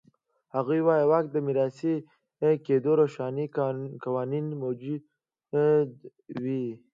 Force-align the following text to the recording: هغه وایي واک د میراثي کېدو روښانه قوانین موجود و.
هغه 0.55 0.75
وایي 0.87 1.05
واک 1.11 1.25
د 1.31 1.35
میراثي 1.45 1.95
کېدو 2.65 2.91
روښانه 3.01 3.43
قوانین 4.03 4.45
موجود 4.63 5.01
و. 6.43 6.45